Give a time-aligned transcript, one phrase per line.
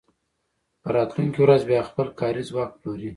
[0.81, 3.09] په راتلونکې ورځ بیا خپل کاري ځواک پلوري